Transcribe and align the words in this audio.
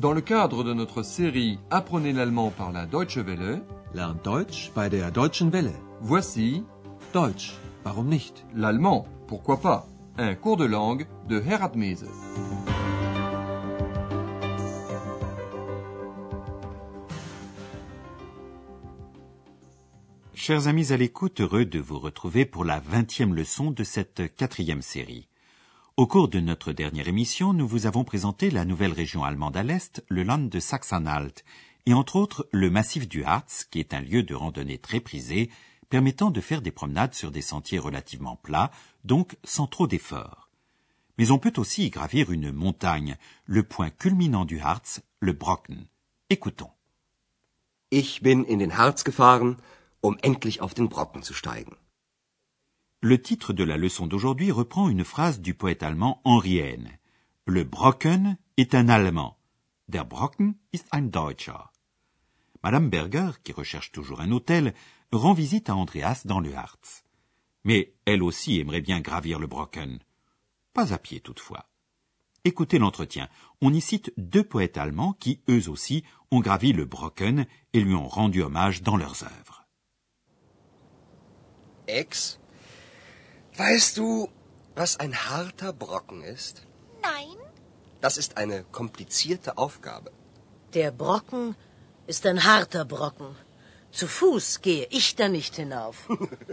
Dans 0.00 0.14
le 0.14 0.22
cadre 0.22 0.64
de 0.64 0.72
notre 0.72 1.02
série 1.02 1.58
Apprenez 1.70 2.14
l'allemand 2.14 2.50
par 2.50 2.72
la 2.72 2.86
Deutsche 2.86 3.18
Welle, 3.18 3.60
Lernt 3.92 4.24
Deutsch 4.24 4.72
bei 4.74 4.88
der 4.88 5.10
Deutschen 5.10 5.50
Welle. 5.52 5.74
voici 6.00 6.64
Deutsch, 7.12 7.52
warum 7.84 8.08
nicht? 8.08 8.46
l'allemand, 8.54 9.06
pourquoi 9.26 9.60
pas, 9.60 9.86
un 10.16 10.34
cours 10.34 10.56
de 10.56 10.64
langue 10.64 11.06
de 11.28 11.38
Herat 11.38 11.72
Mese. 11.74 12.06
Chers 20.32 20.66
amis 20.66 20.94
à 20.94 20.96
l'écoute, 20.96 21.42
heureux 21.42 21.66
de 21.66 21.78
vous 21.78 21.98
retrouver 21.98 22.46
pour 22.46 22.64
la 22.64 22.80
vingtième 22.80 23.34
leçon 23.34 23.70
de 23.70 23.84
cette 23.84 24.34
quatrième 24.34 24.80
série. 24.80 25.29
Au 26.00 26.06
cours 26.06 26.28
de 26.28 26.40
notre 26.40 26.72
dernière 26.72 27.08
émission, 27.08 27.52
nous 27.52 27.68
vous 27.68 27.84
avons 27.84 28.04
présenté 28.04 28.50
la 28.50 28.64
nouvelle 28.64 28.94
région 28.94 29.22
allemande 29.22 29.58
à 29.58 29.62
l'est, 29.62 30.02
le 30.08 30.22
Land 30.22 30.48
de 30.48 30.58
Saxe-Anhalt, 30.58 31.44
et 31.84 31.92
entre 31.92 32.16
autres 32.16 32.48
le 32.52 32.70
massif 32.70 33.06
du 33.06 33.22
Harz, 33.22 33.66
qui 33.70 33.80
est 33.80 33.92
un 33.92 34.00
lieu 34.00 34.22
de 34.22 34.34
randonnée 34.34 34.78
très 34.78 35.00
prisé, 35.00 35.50
permettant 35.90 36.30
de 36.30 36.40
faire 36.40 36.62
des 36.62 36.70
promenades 36.70 37.12
sur 37.12 37.30
des 37.30 37.42
sentiers 37.42 37.78
relativement 37.78 38.36
plats, 38.36 38.70
donc 39.04 39.36
sans 39.44 39.66
trop 39.66 39.86
d'efforts. 39.86 40.48
Mais 41.18 41.32
on 41.32 41.38
peut 41.38 41.52
aussi 41.58 41.84
y 41.84 41.90
gravir 41.90 42.32
une 42.32 42.50
montagne, 42.50 43.18
le 43.44 43.62
point 43.62 43.90
culminant 43.90 44.46
du 44.46 44.58
Harz, 44.58 45.02
le 45.18 45.34
Brocken. 45.34 45.86
Écoutons. 46.30 46.70
Ich 47.90 48.22
bin 48.22 48.46
in 48.48 48.58
den 48.58 48.78
Harz 48.78 49.04
gefahren, 49.04 49.58
um 50.00 50.16
endlich 50.22 50.62
auf 50.62 50.72
den 50.72 50.88
Brocken 50.88 51.22
zu 51.22 51.34
steigen. 51.34 51.76
Le 53.02 53.20
titre 53.20 53.54
de 53.54 53.64
la 53.64 53.78
leçon 53.78 54.06
d'aujourd'hui 54.06 54.50
reprend 54.50 54.90
une 54.90 55.04
phrase 55.04 55.40
du 55.40 55.54
poète 55.54 55.82
allemand 55.82 56.20
Henri 56.24 56.58
Heine. 56.58 56.98
Le 57.46 57.64
Brocken 57.64 58.36
est 58.58 58.74
un 58.74 58.90
Allemand. 58.90 59.38
Der 59.88 60.04
Brocken 60.04 60.54
ist 60.74 60.86
ein 60.92 61.10
Deutscher. 61.10 61.70
Madame 62.62 62.90
Berger, 62.90 63.30
qui 63.42 63.52
recherche 63.52 63.90
toujours 63.90 64.20
un 64.20 64.30
hôtel, 64.30 64.74
rend 65.12 65.32
visite 65.32 65.70
à 65.70 65.76
Andreas 65.76 66.22
dans 66.26 66.40
le 66.40 66.54
Harz. 66.54 67.04
Mais 67.64 67.94
elle 68.04 68.22
aussi 68.22 68.60
aimerait 68.60 68.82
bien 68.82 69.00
gravir 69.00 69.38
le 69.38 69.46
Brocken. 69.46 69.98
Pas 70.74 70.92
à 70.92 70.98
pied 70.98 71.20
toutefois. 71.20 71.70
Écoutez 72.44 72.78
l'entretien. 72.78 73.30
On 73.62 73.72
y 73.72 73.80
cite 73.80 74.12
deux 74.18 74.44
poètes 74.44 74.76
allemands 74.76 75.14
qui, 75.14 75.40
eux 75.48 75.70
aussi, 75.70 76.04
ont 76.30 76.40
gravi 76.40 76.74
le 76.74 76.84
Brocken 76.84 77.46
et 77.72 77.80
lui 77.80 77.94
ont 77.94 78.08
rendu 78.08 78.42
hommage 78.42 78.82
dans 78.82 78.98
leurs 78.98 79.24
œuvres. 79.24 79.66
Weißt 83.60 83.98
du, 83.98 84.28
was 84.74 84.92
ein 85.04 85.14
harter 85.30 85.72
Brocken 85.84 86.22
ist? 86.36 86.54
Nein, 87.02 87.36
Das 88.00 88.16
ist 88.22 88.38
eine 88.42 88.58
komplizierte 88.78 89.50
Aufgabe. 89.64 90.10
Der 90.72 90.90
Brocken 91.02 91.44
ist 92.12 92.24
ein 92.30 92.40
harter 92.50 92.84
Brocken. 92.94 93.30
Zu 93.98 94.06
Fuß 94.18 94.62
gehe 94.62 94.86
ich 94.98 95.16
da 95.18 95.28
nicht 95.28 95.56
hinauf. 95.62 95.96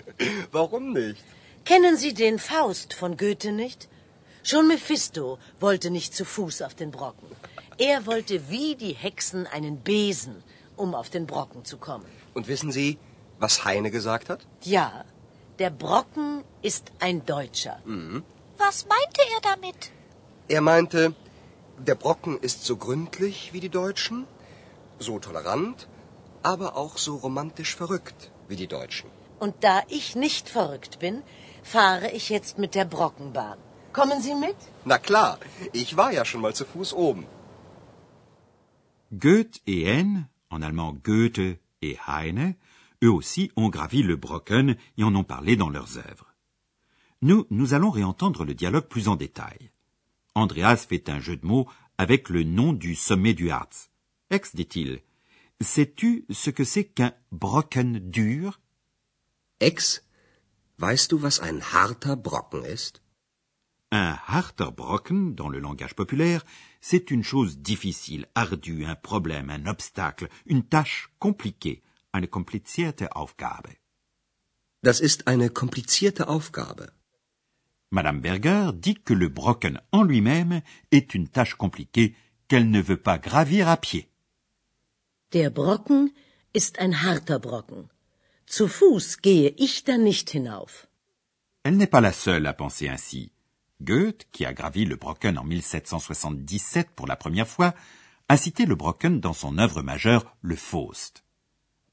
Warum 0.51 0.85
nicht? 1.01 1.23
Kennen 1.63 1.95
Sie 2.03 2.13
den 2.13 2.37
Faust 2.39 2.89
von 3.01 3.15
Goethe 3.21 3.51
nicht? 3.63 3.87
Schon 4.43 4.67
Mephisto 4.67 5.25
wollte 5.65 5.89
nicht 5.97 6.11
zu 6.19 6.25
Fuß 6.25 6.57
auf 6.67 6.75
den 6.81 6.91
Brocken. 6.97 7.29
Er 7.77 8.05
wollte 8.05 8.35
wie 8.49 8.75
die 8.83 8.95
Hexen 9.05 9.47
einen 9.55 9.75
Besen, 9.89 10.35
um 10.75 10.89
auf 10.99 11.09
den 11.09 11.25
Brocken 11.31 11.63
zu 11.63 11.77
kommen. 11.77 12.09
Und 12.33 12.47
wissen 12.53 12.71
Sie, 12.77 12.89
was 13.39 13.63
Heine 13.65 13.91
gesagt 13.91 14.27
hat? 14.29 14.41
Ja, 14.63 15.05
der 15.59 15.69
Brocken 15.69 16.43
ist 16.61 16.91
ein 16.99 17.25
Deutscher. 17.25 17.77
was 18.57 18.85
meinte 18.93 19.21
er 19.35 19.41
damit? 19.51 19.91
Er 20.47 20.61
meinte, 20.61 21.13
der 21.89 21.95
Brocken 21.95 22.39
ist 22.39 22.65
so 22.65 22.75
gründlich 22.77 23.53
wie 23.53 23.59
die 23.59 23.69
Deutschen, 23.69 24.25
so 24.99 25.19
tolerant, 25.19 25.87
aber 26.43 26.75
auch 26.75 26.97
so 26.97 27.15
romantisch 27.15 27.75
verrückt 27.75 28.31
wie 28.47 28.55
die 28.55 28.67
Deutschen. 28.67 29.09
Und 29.39 29.63
da 29.63 29.83
ich 29.87 30.15
nicht 30.15 30.49
verrückt 30.49 30.99
bin, 30.99 31.21
fahre 31.63 32.11
ich 32.11 32.29
jetzt 32.29 32.57
mit 32.57 32.73
der 32.75 32.85
Brockenbahn. 32.85 33.57
Kommen 33.93 34.21
Sie 34.21 34.35
mit? 34.35 34.55
Na 34.85 34.97
klar, 34.97 35.37
ich 35.73 35.97
war 35.97 36.11
ja 36.11 36.23
schon 36.25 36.41
mal 36.41 36.53
zu 36.53 36.65
Fuß 36.65 36.93
oben. 36.93 37.25
Goethe 39.11 39.59
et 39.65 39.85
Heine, 39.87 40.29
en 40.49 40.63
allemand 40.63 41.03
Goethe 41.03 41.59
et 41.81 42.07
Heine, 42.07 42.55
eux 43.03 43.11
aussi 43.11 43.51
ont 43.55 43.69
gravi 43.69 44.03
le 44.03 44.15
Brocken 44.15 44.75
et 44.97 45.03
en 45.03 45.15
ont 45.15 45.23
parlé 45.23 45.55
dans 45.55 45.69
leurs 45.69 45.97
œuvres. 45.97 46.33
Nous, 47.21 47.45
nous 47.49 47.73
allons 47.73 47.89
réentendre 47.89 48.45
le 48.45 48.53
dialogue 48.53 48.87
plus 48.87 49.07
en 49.07 49.15
détail. 49.15 49.71
Andreas 50.35 50.85
fait 50.87 51.09
un 51.09 51.19
jeu 51.19 51.35
de 51.35 51.45
mots 51.45 51.67
avec 51.97 52.29
le 52.29 52.43
nom 52.43 52.73
du 52.73 52.95
sommet 52.95 53.33
du 53.33 53.49
Harz. 53.49 53.89
Ex, 54.29 54.55
dit-il, 54.55 55.01
sais-tu 55.61 56.25
ce 56.29 56.49
que 56.49 56.63
c'est 56.63 56.85
qu'un 56.85 57.13
Brocken 57.31 57.99
dur? 57.99 58.59
Ex, 59.59 60.03
weißt 60.77 61.11
du, 61.11 61.21
was 61.21 61.39
ein 61.39 61.61
harter 61.61 62.15
Brocken 62.15 62.63
ist? 62.65 63.01
Un 63.91 64.17
harter 64.27 64.71
Brocken, 64.71 65.33
dans 65.33 65.49
le 65.49 65.59
langage 65.59 65.95
populaire, 65.95 66.45
c'est 66.81 67.09
une 67.09 67.23
chose 67.23 67.57
difficile, 67.57 68.27
ardue, 68.35 68.85
un 68.85 68.95
problème, 68.95 69.49
un 69.49 69.65
obstacle, 69.65 70.27
une 70.45 70.63
tâche 70.63 71.09
compliquée, 71.19 71.81
eine 72.17 72.29
komplizierte 72.37 73.05
Aufgabe. 73.21 73.71
Das 74.87 74.99
ist 75.07 75.19
eine 75.31 75.49
komplizierte 75.61 76.23
Aufgabe. 76.35 76.85
Madame 77.89 78.19
Berger 78.21 78.73
dit 78.73 78.99
que 79.07 79.13
le 79.13 79.29
Brocken 79.29 79.79
en 79.91 80.03
lui-même 80.03 80.61
est 80.91 81.13
une 81.17 81.29
tâche 81.29 81.55
compliquée 81.55 82.15
qu'elle 82.47 82.69
ne 82.69 82.81
veut 82.81 83.03
pas 83.09 83.17
gravir 83.17 83.69
à 83.69 83.77
pied. 83.77 84.05
Der 85.33 85.49
Brocken 85.49 86.13
ist 86.53 86.79
ein 86.79 86.93
harter 87.03 87.39
Brocken. 87.39 87.89
Zu 88.45 88.67
Fuß 88.67 89.21
gehe 89.21 89.49
ich 89.65 89.83
da 89.83 89.97
nicht 89.97 90.29
hinauf. 90.29 90.87
Elle 91.63 91.77
n'est 91.77 91.93
pas 91.95 92.01
la 92.01 92.13
seule 92.13 92.47
à 92.47 92.53
penser 92.53 92.87
ainsi. 92.89 93.31
Goethe, 93.81 94.25
qui 94.31 94.45
a 94.45 94.53
gravi 94.53 94.85
le 94.85 94.95
Brocken 94.95 95.37
en 95.37 95.43
1777 95.43 96.89
pour 96.95 97.07
la 97.07 97.15
première 97.15 97.47
fois, 97.47 97.73
a 98.29 98.37
cité 98.37 98.65
le 98.65 98.75
Brocken 98.75 99.19
dans 99.19 99.33
son 99.33 99.57
œuvre 99.57 99.81
majeure, 99.81 100.35
le 100.41 100.55
Faust. 100.55 101.23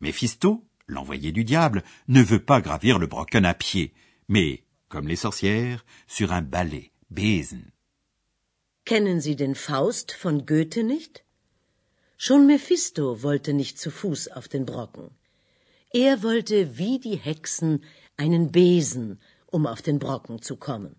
Méphisto, 0.00 0.64
l'envoyé 0.86 1.32
du 1.32 1.44
diable, 1.44 1.82
ne 2.08 2.22
veut 2.22 2.44
pas 2.44 2.60
gravir 2.60 2.98
le 2.98 3.06
Brocken 3.06 3.44
à 3.44 3.54
pied, 3.54 3.92
mais, 4.28 4.64
comme 4.88 5.08
les 5.08 5.16
sorcières, 5.16 5.84
sur 6.06 6.32
un 6.32 6.42
balai, 6.42 6.90
Besen. 7.10 7.72
Kennen 8.84 9.20
Sie 9.20 9.36
den 9.36 9.54
Faust 9.54 10.12
von 10.12 10.44
Goethe 10.44 10.82
nicht? 10.82 11.24
Schon 12.18 12.46
Mephisto 12.46 13.22
wollte 13.22 13.52
nicht 13.54 13.78
zu 13.78 13.90
Fuß 13.90 14.28
auf 14.28 14.46
den 14.48 14.66
Brocken. 14.66 15.10
Er 15.92 16.22
wollte 16.22 16.76
wie 16.78 16.98
die 16.98 17.16
Hexen 17.16 17.82
einen 18.16 18.50
Besen, 18.50 19.20
um 19.46 19.66
auf 19.66 19.80
den 19.80 19.98
Brocken 19.98 20.42
zu 20.42 20.56
kommen. 20.56 20.96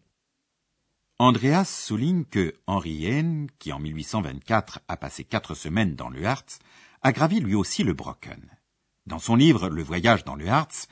Andreas 1.18 1.88
souligne 1.88 2.26
que 2.26 2.54
Henri 2.68 2.98
Heine, 3.04 3.48
qui 3.60 3.72
en 3.72 3.80
1824 3.80 4.80
a 4.88 4.98
passé 4.98 5.24
quatre 5.24 5.56
semaines 5.56 5.96
dans 5.96 6.10
le 6.10 6.26
Harz, 6.26 6.60
a 7.02 7.12
gravi 7.14 7.40
lui 7.40 7.56
aussi 7.56 7.84
le 7.84 7.94
Brocken. 7.94 8.55
Dans 9.06 9.20
son 9.20 9.36
livre 9.36 9.70
Le 9.70 9.84
voyage 9.84 10.24
dans 10.24 10.36
le 10.36 10.48
Harz, 10.48 10.88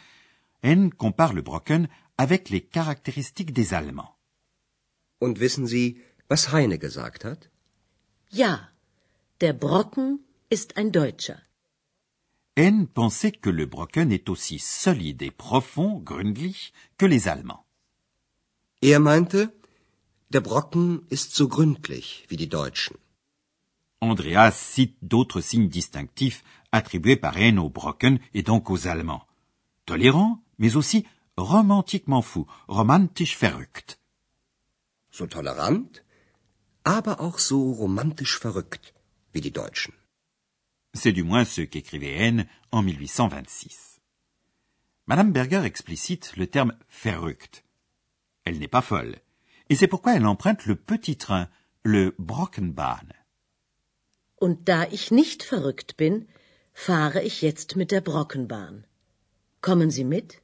Heine 0.63 0.91
compare 0.91 1.33
le 1.33 1.41
Brocken 1.41 1.87
avec 2.17 2.49
les 2.49 2.61
caractéristiques 2.61 3.53
des 3.53 3.73
Allemands. 3.73 4.15
Und 5.19 5.39
wissen 5.39 5.65
Sie, 5.67 5.97
was 6.29 6.51
Heine 6.51 6.77
gesagt 6.77 7.25
hat? 7.25 7.49
Ja, 8.29 8.69
der 9.41 9.53
Brocken 9.53 10.19
ist 10.49 10.77
ein 10.77 10.91
Deutscher. 10.91 11.39
Heine 12.55 12.85
pensait 12.87 13.41
que 13.41 13.49
le 13.49 13.65
Brocken 13.65 14.11
est 14.11 14.29
aussi 14.29 14.59
solide 14.59 15.23
et 15.23 15.31
profond, 15.31 16.03
gründlich, 16.05 16.71
que 16.97 17.07
les 17.07 17.27
Allemands. 17.27 17.65
Er 18.81 18.99
meinte, 18.99 19.51
der 20.29 20.41
Brocken 20.41 21.05
ist 21.09 21.35
so 21.35 21.47
gründlich 21.47 22.25
wie 22.29 22.37
die 22.37 22.49
Deutschen. 22.49 22.97
Andreas 23.99 24.73
cite 24.73 24.97
d'autres 25.01 25.49
signes 25.49 25.69
distinctifs 25.69 26.43
attribués 26.73 27.15
par 27.15 27.37
Heine 27.37 27.59
au 27.59 27.69
Brocken 27.69 28.19
et 28.33 28.43
donc 28.43 28.69
aux 28.69 28.87
Allemands. 28.87 29.25
Tolérant, 29.85 30.41
mais 30.57 30.75
aussi 30.75 31.05
romantiquement 31.37 32.21
fou, 32.21 32.47
romantisch 32.67 33.37
verrückt. 33.37 33.99
So 35.11 35.27
tolerant, 35.27 36.03
aber 36.83 37.21
auch 37.21 37.37
so 37.39 37.71
romantisch 37.71 38.39
verrückt 38.39 38.93
wie 39.33 39.41
die 39.41 39.51
Deutschen. 39.51 39.93
C'est 40.95 41.11
du 41.11 41.23
moins 41.23 41.45
ce 41.45 41.61
qu'écrivait 41.61 42.17
Heine 42.19 42.47
en 42.71 42.81
1826. 42.83 43.99
Madame 45.05 45.31
Berger 45.31 45.63
explicite 45.63 46.35
le 46.37 46.47
terme 46.47 46.73
verrückt. 46.89 47.63
Elle 48.45 48.59
n'est 48.59 48.67
pas 48.67 48.81
folle. 48.81 49.17
Et 49.69 49.75
c'est 49.75 49.87
pourquoi 49.87 50.15
elle 50.15 50.25
emprunte 50.25 50.65
le 50.65 50.75
petit 50.75 51.17
train, 51.17 51.49
le 51.83 52.15
Brockenbahn. 52.17 53.13
Und 54.39 54.67
da 54.67 54.87
ich 54.91 55.11
nicht 55.11 55.41
verrückt 55.43 55.95
bin, 55.97 56.27
fahre 56.73 57.21
ich 57.23 57.41
jetzt 57.41 57.75
mit 57.75 57.91
der 57.91 58.01
Brockenbahn. 58.01 58.85
Kommen 59.61 59.91
Sie 59.91 60.03
mit? 60.03 60.41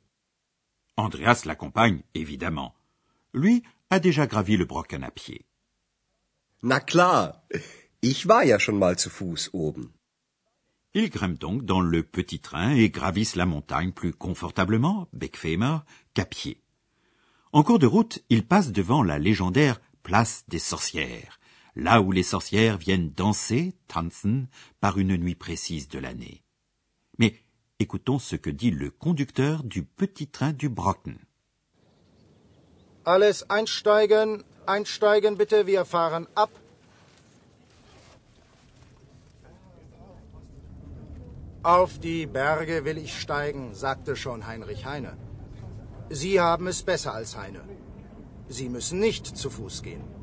Andreas 0.96 1.46
l'accompagne, 1.46 2.04
évidemment. 2.14 2.74
Lui 3.34 3.64
a 3.90 4.00
déjà 4.00 4.28
gravi 4.28 4.58
le 4.58 4.66
Brocken 4.66 5.04
à 5.04 5.12
pied. 5.12 5.46
Na 6.62 6.80
klar, 6.80 7.44
Ich 8.02 8.28
war 8.30 8.44
ja 8.44 8.60
schon 8.60 8.80
mal 8.80 8.98
zu 8.98 9.10
Fuß 9.10 9.50
oben. 9.54 9.92
Ils 10.94 11.10
grimpent 11.10 11.38
donc 11.40 11.66
dans 11.66 11.82
le 11.82 12.02
petit 12.02 12.40
train 12.40 12.72
et 12.72 12.90
gravissent 12.90 13.36
la 13.36 13.46
montagne 13.46 13.92
plus 13.92 14.14
confortablement, 14.14 15.08
bequemer, 15.12 15.80
qu'à 16.14 16.26
pied. 16.26 16.62
En 17.52 17.62
cours 17.64 17.80
de 17.80 17.88
route, 17.88 18.24
ils 18.30 18.46
passent 18.46 18.72
devant 18.72 19.04
la 19.04 19.20
légendaire 19.20 19.82
place 20.02 20.46
des 20.48 20.60
sorcières, 20.60 21.39
là 21.80 22.02
où 22.02 22.12
les 22.12 22.24
sorcières 22.24 22.78
viennent 22.78 23.12
danser, 23.12 23.74
tanzen, 23.88 24.48
par 24.80 24.98
une 24.98 25.18
nuit 25.18 25.36
précise 25.36 25.88
de 25.88 26.00
l'année. 26.00 26.44
Mais 27.18 27.34
écoutons 27.80 28.20
ce 28.20 28.36
que 28.36 28.50
dit 28.50 28.72
le 28.72 28.90
conducteur 28.92 29.64
du 29.64 29.84
petit 29.84 30.28
train 30.28 30.54
du 30.54 30.70
Brocken. 30.70 31.18
Alles 33.06 33.46
einsteigen, 33.50 34.44
einsteigen 34.68 35.36
bitte, 35.38 35.66
wir 35.66 35.86
fahren 35.86 36.28
ab. 36.36 36.52
Auf 41.64 42.00
die 42.00 42.26
Berge 42.26 42.86
will 42.86 42.98
ich 42.98 43.20
steigen, 43.20 43.74
sagte 43.74 44.16
schon 44.16 44.46
Heinrich 44.48 44.86
Heine. 44.86 45.18
Sie 46.10 46.40
haben 46.40 46.68
es 46.68 46.84
besser 46.84 47.14
als 47.14 47.36
Heine. 47.36 47.62
Sie 48.48 48.70
müssen 48.70 49.00
nicht 49.00 49.26
zu 49.26 49.50
Fuß 49.50 49.82
gehen. 49.84 50.19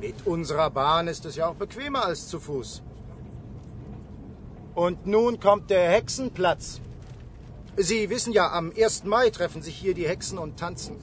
Mit 0.00 0.26
unserer 0.26 0.70
Bahn 0.70 1.08
ist 1.08 1.24
es 1.24 1.36
ja 1.36 1.46
auch 1.48 1.54
bequemer 1.54 2.04
als 2.04 2.28
zu 2.28 2.38
Fuß. 2.38 2.82
Und 4.74 5.06
nun 5.06 5.40
kommt 5.40 5.70
der 5.70 5.90
Hexenplatz. 5.90 6.80
Sie 7.78 8.10
wissen 8.10 8.32
ja, 8.32 8.52
am 8.52 8.72
1. 8.76 9.04
Mai 9.04 9.30
treffen 9.30 9.62
sich 9.62 9.76
hier 9.76 9.94
die 9.94 10.06
Hexen 10.06 10.38
und 10.38 10.58
tanzen. 10.58 10.96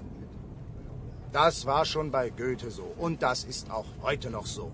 Das 1.32 1.66
war 1.66 1.86
schon 1.86 2.12
bei 2.12 2.30
Goethe 2.30 2.70
so 2.70 2.86
und 2.98 3.24
das 3.24 3.44
ist 3.44 3.72
auch 3.72 3.90
heute 4.04 4.30
noch 4.30 4.46
so. 4.46 4.72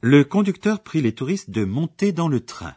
Le 0.00 0.24
conducteur 0.24 0.78
prie 0.78 1.00
les 1.00 1.14
touristes 1.14 1.52
de 1.52 1.64
monter 1.66 2.12
dans 2.12 2.28
le 2.28 2.44
train. 2.44 2.74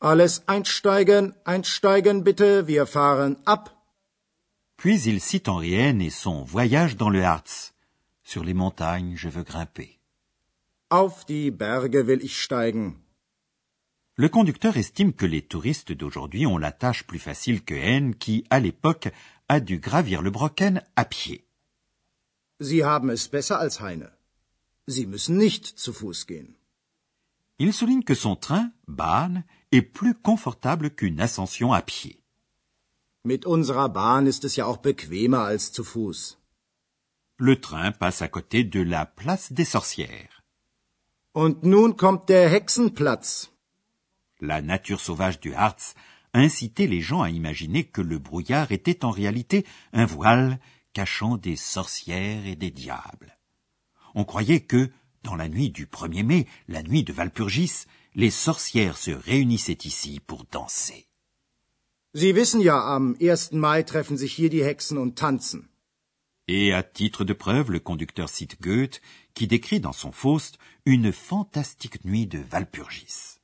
Alles 0.00 0.42
einsteigen, 0.46 1.34
einsteigen 1.44 2.24
bitte, 2.24 2.66
wir 2.66 2.86
fahren 2.86 3.36
ab. 3.44 3.70
Puis 4.76 5.06
il 5.06 5.20
cite 5.20 5.48
Henrienne 5.48 6.00
et 6.00 6.10
son 6.10 6.44
voyage 6.44 6.96
dans 6.96 7.10
le 7.10 7.24
Harz. 7.24 7.73
Sur 8.24 8.42
les 8.44 8.54
montagnes, 8.54 9.16
je 9.16 9.28
veux 9.28 9.44
grimper. 9.44 10.00
Auf 10.90 11.24
die 11.26 11.50
Berge 11.50 12.06
will 12.06 12.22
ich 12.22 12.36
steigen. 12.40 13.04
Le 14.16 14.28
conducteur 14.28 14.76
estime 14.76 15.12
que 15.12 15.26
les 15.26 15.42
touristes 15.42 15.92
d'aujourd'hui 15.92 16.46
ont 16.46 16.58
la 16.58 16.72
tâche 16.72 17.04
plus 17.04 17.18
facile 17.18 17.64
que 17.64 17.74
N 17.74 18.14
qui, 18.14 18.44
à 18.48 18.60
l'époque, 18.60 19.08
a 19.48 19.60
dû 19.60 19.78
gravir 19.78 20.22
le 20.22 20.30
Brocken 20.30 20.82
à 20.96 21.04
pied. 21.04 21.44
Sie 22.60 22.84
haben 22.84 23.10
es 23.10 23.28
besser 23.28 23.58
als 23.58 23.80
Heine. 23.80 24.10
Sie 24.86 25.06
müssen 25.06 25.36
nicht 25.36 25.64
zu 25.66 25.92
Fuß 25.92 26.26
gehen. 26.26 26.54
Il 27.58 27.72
souligne 27.72 28.04
que 28.04 28.14
son 28.14 28.36
train, 28.36 28.72
Bahn, 28.86 29.44
est 29.72 29.82
plus 29.82 30.14
confortable 30.14 30.90
qu'une 30.90 31.20
ascension 31.20 31.72
à 31.72 31.82
pied. 31.82 32.18
Mit 33.24 33.46
unserer 33.46 33.88
Bahn 33.88 34.26
ist 34.26 34.44
es 34.44 34.56
ja 34.56 34.66
auch 34.66 34.78
bequemer 34.78 35.40
als 35.40 35.72
zu 35.72 35.82
Fuß. 35.82 36.38
Le 37.36 37.60
train 37.60 37.90
passe 37.90 38.22
à 38.22 38.28
côté 38.28 38.62
de 38.62 38.80
la 38.80 39.06
place 39.06 39.52
des 39.52 39.64
sorcières. 39.64 40.44
Und 41.34 41.64
nun 41.64 41.96
kommt 41.96 42.28
der 42.28 42.52
Hexenplatz. 42.52 43.50
La 44.40 44.62
nature 44.62 45.00
sauvage 45.00 45.40
du 45.40 45.52
Harz 45.52 45.94
incitait 46.32 46.86
les 46.86 47.00
gens 47.00 47.22
à 47.22 47.30
imaginer 47.30 47.84
que 47.84 48.02
le 48.02 48.18
brouillard 48.18 48.70
était 48.70 49.04
en 49.04 49.10
réalité 49.10 49.64
un 49.92 50.06
voile 50.06 50.60
cachant 50.92 51.36
des 51.36 51.56
sorcières 51.56 52.46
et 52.46 52.54
des 52.54 52.70
diables. 52.70 53.36
On 54.14 54.24
croyait 54.24 54.60
que, 54.60 54.90
dans 55.24 55.34
la 55.34 55.48
nuit 55.48 55.70
du 55.70 55.86
1er 55.86 56.22
mai, 56.22 56.46
la 56.68 56.84
nuit 56.84 57.02
de 57.02 57.12
Walpurgis, 57.12 57.86
les 58.14 58.30
sorcières 58.30 58.96
se 58.96 59.10
réunissaient 59.10 59.78
ici 59.84 60.20
pour 60.20 60.44
danser. 60.52 61.08
Sie 62.14 62.36
wissen 62.36 62.60
ja, 62.60 62.78
am 62.94 63.16
1. 63.20 63.50
Mai 63.58 63.82
treffen 63.82 64.16
sich 64.16 64.34
hier 64.34 64.48
die 64.48 64.62
Hexen 64.62 64.98
und 64.98 65.16
tanzen. 65.16 65.68
Et 66.46 66.74
à 66.74 66.82
titre 66.82 67.24
de 67.24 67.32
preuve, 67.32 67.70
le 67.70 67.80
conducteur 67.80 68.28
cite 68.28 68.60
Goethe, 68.60 69.00
qui 69.32 69.46
décrit 69.46 69.80
dans 69.80 69.94
son 69.94 70.12
Faust 70.12 70.58
une 70.84 71.10
fantastique 71.10 72.04
nuit 72.04 72.26
de 72.26 72.40
Walpurgis. 72.50 73.40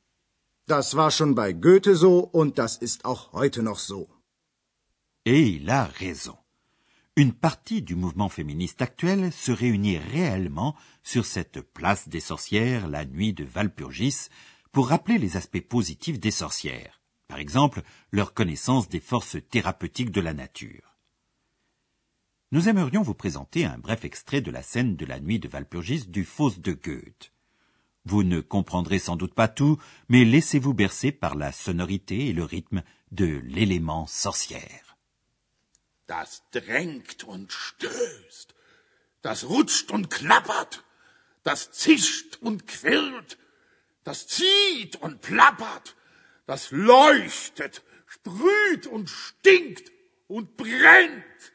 Das 0.67 0.95
war 0.95 1.11
schon 1.11 1.35
bei 1.35 1.53
Goethe 1.53 1.95
so 1.95 2.29
und 2.33 2.59
das 2.59 2.77
ist 2.77 3.05
auch 3.05 3.33
heute 3.33 3.63
noch 3.63 3.79
so. 3.79 4.09
Et 5.25 5.49
il 5.49 5.71
a 5.71 5.85
raison. 5.85 6.37
Une 7.17 7.33
partie 7.33 7.83
du 7.83 7.97
mouvement 7.97 8.29
féministe 8.29 8.83
actuel 8.83 9.33
se 9.33 9.51
réunit 9.51 9.99
réellement 9.99 10.77
sur 11.03 11.25
cette 11.25 11.61
place 11.61 12.09
des 12.09 12.21
sorcières 12.21 12.87
la 12.87 13.05
nuit 13.05 13.33
de 13.33 13.47
Walpurgis 13.55 14.29
pour 14.73 14.89
rappeler 14.89 15.19
les 15.19 15.37
aspects 15.37 15.67
positifs 15.67 16.21
des 16.21 16.31
sorcières, 16.31 17.01
par 17.29 17.39
exemple 17.39 17.83
leur 18.13 18.35
connaissance 18.35 18.89
des 18.89 19.01
forces 19.01 19.39
thérapeutiques 19.51 20.13
de 20.13 20.21
la 20.21 20.35
nature. 20.35 20.90
Nous 22.53 22.69
aimerions 22.69 23.03
vous 23.03 23.15
présenter 23.15 23.65
un 23.65 23.79
bref 23.79 24.05
extrait 24.05 24.41
de 24.41 24.51
la 24.51 24.65
scène 24.65 24.97
de 24.97 25.07
la 25.07 25.21
nuit 25.21 25.39
de 25.39 25.49
Walpurgis 25.49 26.09
du 26.09 26.25
Faust 26.25 26.59
de 26.59 26.73
Goethe. 26.73 27.31
Vous 28.05 28.25
ne 28.25 28.41
comprendrez 28.41 28.99
sans 28.99 29.15
doute 29.15 29.35
pas 29.35 29.47
tout, 29.47 29.81
mais 30.09 30.25
laissez-vous 30.25 30.75
bercer 30.75 31.13
par 31.13 31.37
la 31.37 31.53
sonorité 31.53 32.27
et 32.27 32.33
le 32.33 32.43
rythme 32.43 32.83
de 33.13 33.41
l'élément 33.45 34.09
sorcière. 34.09 34.97
Das 36.09 36.43
drängt 36.51 37.23
und 37.23 37.53
stößt, 37.53 38.53
das 39.23 39.45
rutscht 39.45 39.93
und 39.93 40.11
klappert, 40.11 40.83
das 41.45 41.71
zischt 41.71 42.37
und 42.43 42.65
das 44.03 44.27
zieht 44.27 44.97
und 44.97 45.21
plappert, 45.21 45.95
das 46.49 46.73
leuchtet, 46.73 47.85
sprüht 48.09 48.89
und 48.89 49.09
stinkt 49.09 49.93
und 50.27 50.57
brennt. 50.57 51.53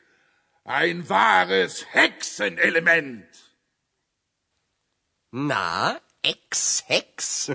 Ein 0.67 1.07
wahres 1.09 1.85
Hexenelement. 1.94 3.27
Na, 5.31 6.01
Ex-Hex. 6.23 7.51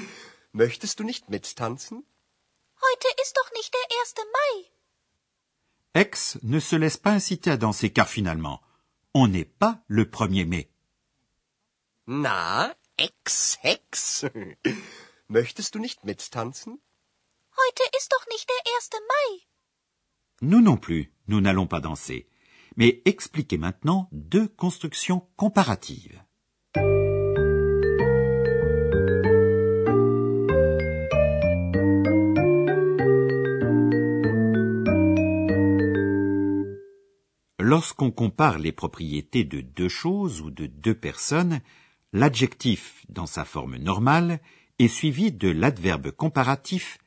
Möchtest 0.52 0.98
du 0.98 1.04
nicht 1.04 1.28
mittanzen? 1.28 2.06
Heute 2.80 3.08
ist 3.22 3.36
doch 3.36 3.52
nicht 3.52 3.74
der 3.74 3.98
1. 4.00 4.14
Mai. 4.32 4.70
Ex 5.92 6.38
ne 6.42 6.58
se 6.60 6.76
laisse 6.76 6.96
pas 6.96 7.12
inciter 7.12 7.50
à 7.50 7.58
danser 7.58 7.90
car 7.90 8.08
finalement, 8.08 8.62
on 9.12 9.28
n'est 9.28 9.44
pas 9.44 9.84
le 9.86 10.06
1er 10.06 10.46
mai. 10.46 10.66
Na, 12.06 12.74
Ex-Hex. 12.96 14.24
Möchtest 15.28 15.74
du 15.74 15.80
nicht 15.80 16.04
mittanzen? 16.04 16.80
Heute 17.58 17.82
ist 17.98 18.10
doch 18.10 18.26
nicht 18.28 18.48
der 18.48 18.72
1. 18.78 18.90
Mai. 19.12 19.46
Nous 20.40 20.62
non 20.62 20.78
plus, 20.78 21.12
nous 21.26 21.42
n'allons 21.42 21.68
pas 21.68 21.80
danser. 21.80 22.26
Mais 22.76 23.02
expliquez 23.04 23.58
maintenant 23.58 24.08
deux 24.12 24.48
constructions 24.48 25.26
comparatives. 25.36 26.20
Lorsqu'on 37.58 38.10
compare 38.10 38.58
les 38.58 38.72
propriétés 38.72 39.44
de 39.44 39.60
deux 39.60 39.88
choses 39.88 40.42
ou 40.42 40.50
de 40.50 40.66
deux 40.66 40.94
personnes, 40.94 41.60
l'adjectif 42.12 43.04
dans 43.08 43.26
sa 43.26 43.44
forme 43.44 43.76
normale 43.78 44.40
est 44.78 44.88
suivi 44.88 45.32
de 45.32 45.48
l'adverbe 45.48 46.10
comparatif 46.10 46.98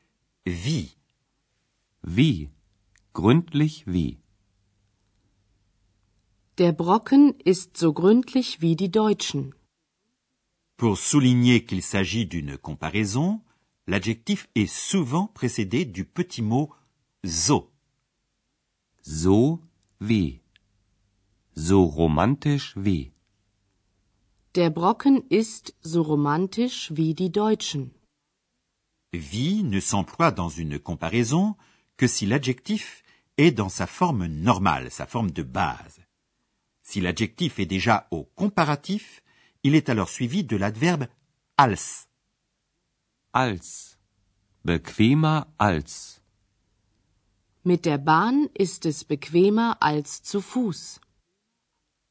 wie. 0.45 0.97
Wie? 2.03 2.50
Gründlich 3.13 3.83
wie? 3.86 4.17
Der 6.57 6.71
Brocken 6.71 7.35
ist 7.45 7.77
so 7.77 7.93
gründlich 7.93 8.61
wie 8.61 8.75
die 8.75 8.89
Deutschen. 8.89 9.53
Pour 10.75 10.97
souligner 10.97 11.59
qu'il 11.59 11.83
s'agit 11.83 12.25
d'une 12.25 12.57
comparaison, 12.57 13.41
l'adjectif 13.85 14.49
est 14.55 14.65
souvent 14.65 15.27
précédé 15.27 15.85
du 15.85 16.03
petit 16.03 16.41
mot 16.41 16.71
so. 17.23 17.71
So 19.03 19.61
wie? 19.99 20.41
So 21.53 21.83
romantisch 21.83 22.73
wie? 22.75 23.11
Der 24.55 24.71
Brocken 24.71 25.23
ist 25.29 25.75
so 25.81 26.01
romantisch 26.01 26.91
wie 26.95 27.13
die 27.13 27.31
Deutschen. 27.31 27.91
Wie 29.13 29.61
ne 29.61 29.79
s'emploie 29.79 30.31
dans 30.31 30.49
une 30.49 30.79
comparaison 30.79 31.55
que 31.97 32.07
si 32.07 32.25
l'adjectif 32.25 33.03
est 33.37 33.51
dans 33.51 33.69
sa 33.69 33.85
forme 33.85 34.25
normale, 34.25 34.89
sa 34.89 35.05
forme 35.05 35.29
de 35.29 35.43
base. 35.43 36.06
Si 36.89 37.01
l'adjectif 37.01 37.60
est 37.60 37.65
déjà 37.65 38.08
au 38.12 38.24
comparatif, 38.24 39.22
il 39.63 39.75
est 39.75 39.89
alors 39.89 40.08
suivi 40.08 40.46
de 40.46 40.56
l'adverbe 40.56 41.08
als. 41.58 42.08
Als. 43.34 43.98
Bequemer 44.63 45.48
als. 45.60 46.22
Mit 47.65 47.84
der 47.84 47.98
Bahn 47.98 48.48
ist 48.53 48.86
es 48.86 49.03
bequemer 49.03 49.75
als 49.82 50.24
zu 50.24 50.39
Fuß. 50.39 51.01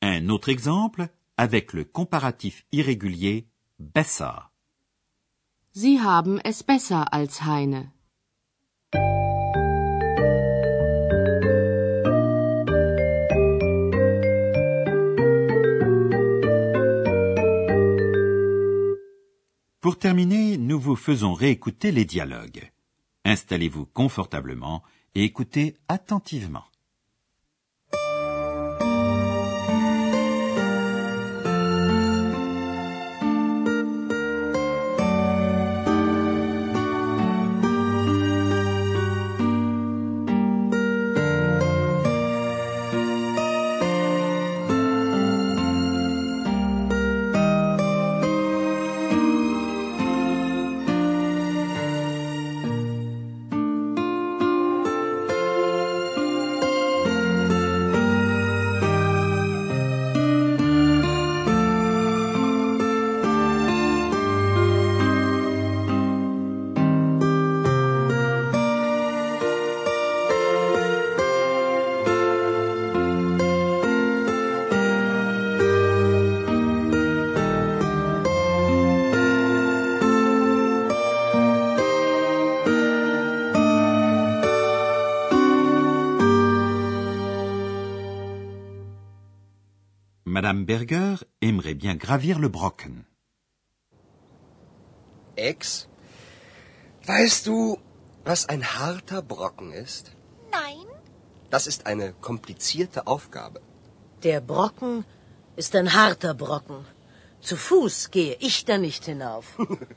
Un 0.02 0.28
autre 0.28 0.50
exemple, 0.50 1.08
avec 1.38 1.72
le 1.72 1.86
comparatif 1.86 2.66
irrégulier 2.70 3.48
besser. 3.78 4.50
Sie 5.72 6.02
haben 6.02 6.38
es 6.40 6.62
besser 6.62 7.14
als 7.14 7.42
Heine. 7.46 7.92
Pour 19.86 20.00
terminer, 20.00 20.58
nous 20.58 20.80
vous 20.80 20.96
faisons 20.96 21.32
réécouter 21.32 21.92
les 21.92 22.04
dialogues. 22.04 22.72
Installez-vous 23.24 23.86
confortablement 23.86 24.82
et 25.14 25.22
écoutez 25.22 25.76
attentivement. 25.86 26.64
Madame 90.36 90.66
Berger 90.66 91.16
aimerait 91.40 91.78
bien 91.84 91.96
gravir 92.04 92.38
le 92.38 92.50
Brocken. 92.50 92.94
Ex, 95.50 95.88
weißt 97.06 97.46
du, 97.46 97.78
was 98.22 98.40
ein 98.52 98.62
harter 98.78 99.22
Brocken 99.22 99.72
ist? 99.72 100.04
Nein, 100.58 100.86
Das 101.48 101.66
ist 101.66 101.86
eine 101.86 102.12
komplizierte 102.28 103.06
Aufgabe. 103.06 103.60
Der 104.24 104.40
Brocken 104.52 105.06
ist 105.62 105.74
ein 105.74 105.94
harter 105.94 106.34
Brocken. 106.34 106.80
Zu 107.40 107.56
Fuß 107.56 108.10
gehe 108.10 108.36
ich 108.48 108.66
da 108.66 108.76
nicht 108.76 109.06
hinauf. 109.06 109.46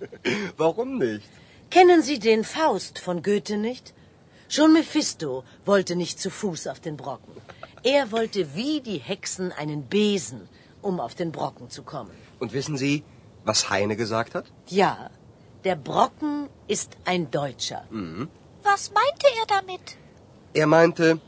Warum 0.64 0.90
nicht? 1.00 1.30
Kennen 1.70 2.02
Sie 2.02 2.20
den 2.20 2.46
Faust 2.46 3.00
von 3.00 3.24
Goethe 3.24 3.58
nicht? 3.58 3.94
Schon 4.48 4.72
Mephisto 4.72 5.44
wollte 5.66 5.96
nicht 5.98 6.18
zu 6.24 6.30
Fuß 6.30 6.68
auf 6.68 6.80
den 6.80 6.96
Brocken. 6.96 7.36
Er 7.84 8.12
wollte 8.12 8.56
wie 8.56 8.82
die 8.82 8.98
Hexen 8.98 9.52
einen 9.52 9.84
Besen, 9.84 10.50
um 10.82 11.00
auf 11.00 11.16
den 11.16 11.32
Brocken 11.32 11.70
zu 11.70 11.84
kommen. 11.84 12.12
Und 12.40 12.54
wissen 12.54 12.78
Sie, 12.78 13.04
was 13.46 13.70
Heine 13.70 13.96
gesagt 13.96 14.36
hat? 14.36 14.46
Ja, 14.68 15.10
der 15.64 15.76
Brocken 15.76 16.50
ist 16.68 16.98
ein 17.06 17.32
Deutscher. 17.32 17.84
was 18.64 18.92
meinte 18.92 19.28
er 19.40 19.46
damit? 19.48 19.98
Er 20.54 20.68
meinte, 20.68 21.20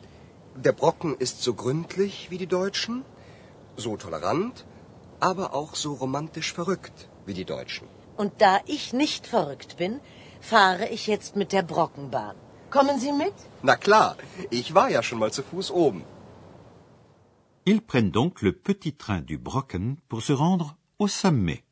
der 0.55 0.74
Brocken 0.74 1.15
ist 1.17 1.41
so 1.41 1.53
gründlich 1.53 2.29
wie 2.31 2.38
die 2.38 2.48
Deutschen, 2.48 3.05
so 3.77 3.96
tolerant, 3.98 4.65
aber 5.20 5.53
auch 5.53 5.75
so 5.75 5.93
romantisch 5.93 6.53
verrückt 6.53 7.08
wie 7.25 7.34
die 7.34 7.46
Deutschen. 7.46 7.88
Und 8.17 8.41
da 8.41 8.60
ich 8.65 8.93
nicht 8.93 9.27
verrückt 9.27 9.77
bin, 9.77 10.00
fahre 10.41 10.88
ich 10.89 11.08
jetzt 11.08 11.36
mit 11.36 11.53
der 11.53 11.63
Brockenbahn. 11.63 12.36
Kommen 12.70 13.00
Sie 13.00 13.12
mit? 13.12 13.34
Na 13.62 13.75
klar, 13.75 14.15
ich 14.50 14.74
war 14.74 14.89
ja 14.89 15.03
schon 15.03 15.20
mal 15.20 15.31
zu 15.31 15.43
Fuß 15.43 15.72
oben. 15.72 16.03
Ils 17.65 17.81
prennent 17.81 18.09
donc 18.09 18.41
le 18.41 18.53
petit 18.53 18.93
train 18.93 19.21
du 19.21 19.37
Brocken 19.37 19.97
pour 20.09 20.21
se 20.23 20.33
rendre 20.33 20.75
au 20.97 21.07
sommet. 21.07 21.63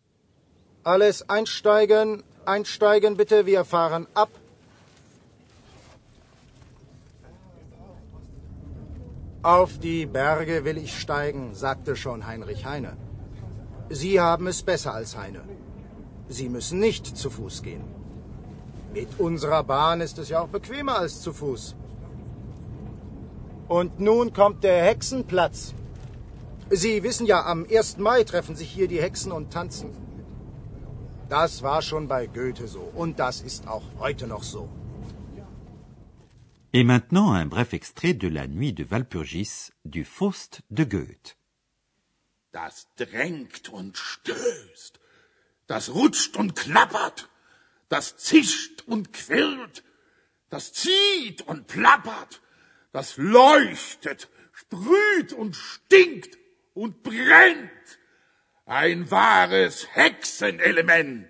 Alles 0.84 1.24
einsteigen, 1.28 2.24
einsteigen 2.46 3.18
bitte, 3.18 3.46
wir 3.46 3.66
fahren 3.66 4.08
ab. 4.14 4.30
Auf 9.42 9.80
die 9.80 10.06
Berge 10.06 10.64
will 10.64 10.78
ich 10.78 11.00
steigen, 11.00 11.56
sagte 11.56 11.96
schon 11.96 12.28
Heinrich 12.28 12.66
Heine. 12.66 12.98
Sie 13.90 14.20
haben 14.20 14.48
es 14.48 14.62
besser 14.62 14.94
als 14.94 15.18
Heine. 15.18 15.42
Sie 16.28 16.50
müssen 16.50 16.80
nicht 16.80 17.18
zu 17.18 17.30
Fuß 17.32 17.64
gehen. 17.64 17.86
Mit 18.94 19.20
unserer 19.20 19.64
Bahn 19.64 20.02
ist 20.02 20.20
es 20.20 20.30
ja 20.30 20.42
auch 20.42 20.50
bequemer 20.50 21.00
als 21.00 21.22
zu 21.22 21.34
Fuß. 21.34 21.76
Und 23.70 24.00
nun 24.00 24.34
kommt 24.34 24.64
der 24.64 24.84
Hexenplatz. 24.84 25.76
Sie 26.72 27.04
wissen 27.04 27.26
ja, 27.28 27.46
am 27.46 27.66
1. 27.70 27.98
Mai 27.98 28.24
treffen 28.24 28.56
sich 28.56 28.70
hier 28.72 28.88
die 28.88 29.02
Hexen 29.02 29.32
und 29.32 29.52
tanzen. 29.54 29.90
Das 31.30 31.62
war 31.62 31.82
schon 31.84 32.08
bei 32.08 32.26
Goethe 32.26 32.68
so 32.68 32.82
und 33.02 33.20
das 33.20 33.42
ist 33.42 33.68
auch 33.68 33.84
heute 34.00 34.26
noch 34.26 34.44
so. 34.44 34.68
Et 36.72 36.84
maintenant 36.84 37.30
un 37.34 37.50
bref 37.50 37.74
extrait 37.74 38.14
de 38.14 38.30
la 38.30 38.48
nuit 38.48 38.74
de 38.74 38.90
Walpurgis 38.90 39.72
du 39.84 40.04
Faust 40.04 40.64
de 40.70 40.86
Goethe. 40.86 41.36
Das 42.52 42.88
drängt 42.96 43.70
und 43.70 43.98
stößt. 43.98 45.00
Das 45.68 45.94
rutscht 45.94 46.38
und 46.38 46.56
klappert. 46.56 47.30
Das 47.88 48.18
zischt 48.18 48.84
und 48.88 49.14
quirlt. 49.14 49.84
Das 50.50 50.74
zieht 50.74 51.44
und 51.48 51.68
plappert. 51.68 52.42
Das 52.92 53.18
leuchtet, 53.18 54.30
sprüht 54.52 55.34
und 55.34 55.56
stinkt 55.56 56.38
und 56.74 57.04
brennt. 57.04 58.00
Ein 58.66 59.10
wahres 59.12 59.88
Hexenelement. 59.96 61.30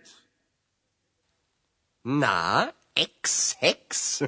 Na, 2.03 2.73
Ex-Hex? 2.95 4.23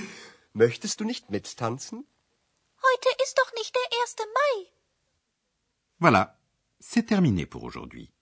Möchtest 0.52 1.00
du 1.00 1.04
nicht 1.04 1.30
mittanzen? 1.30 2.06
Heute 2.82 3.08
ist 3.24 3.38
doch 3.38 3.52
nicht 3.54 3.74
der 3.74 4.00
1. 4.02 4.16
Mai. 4.34 4.72
Voilà, 5.98 6.38
c'est 6.78 7.06
terminé 7.06 7.46
pour 7.46 7.64
aujourd'hui. 7.64 8.12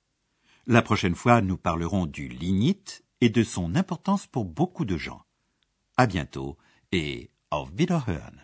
La 0.67 0.83
prochaine 0.83 1.15
fois, 1.15 1.43
nous 1.43 1.59
parlerons 1.59 2.07
du 2.07 2.29
lignite 2.29 3.05
et 3.21 3.29
de 3.31 3.45
son 3.45 3.75
importance 3.75 4.27
pour 4.27 4.47
beaucoup 4.47 4.85
de 4.85 4.97
gens. 4.97 5.23
À 5.97 6.07
bientôt 6.07 6.57
et 6.93 7.31
auf 7.51 7.69
Wiederhören. 7.77 8.44